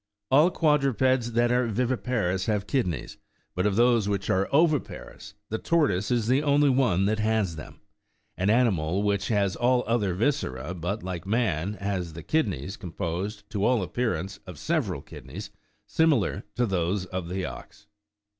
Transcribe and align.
All 0.31 0.49
quad 0.49 0.81
rupeds 0.83 1.33
that 1.33 1.51
are 1.51 1.67
viviparous 1.67 2.47
have 2.47 2.65
kidneys, 2.65 3.19
but 3.53 3.67
of 3.67 3.75
those 3.75 4.09
which 4.09 4.31
are 4.31 4.49
oviparous 4.51 5.35
the 5.49 5.59
tortoise 5.59 6.09
is 6.09 6.25
the 6.25 6.41
only 6.41 6.71
one 6.71 7.05
that 7.05 7.19
has 7.19 7.55
them; 7.55 7.81
an 8.35 8.49
animal 8.49 9.03
which 9.03 9.27
has 9.27 9.55
all 9.55 9.83
the 9.83 9.89
other 9.91 10.15
viscera, 10.15 10.73
but, 10.73 11.03
like 11.03 11.27
man, 11.27 11.73
has 11.75 12.13
the 12.13 12.23
kidneys 12.23 12.77
composed, 12.77 13.47
to 13.51 13.63
all 13.63 13.83
appearance, 13.83 14.39
of 14.47 14.57
several 14.57 15.03
kidneys, 15.03 15.51
similar 15.85 16.45
to 16.55 16.65
those 16.65 17.05
of 17.05 17.29
the 17.29 17.45
ox. 17.45 17.85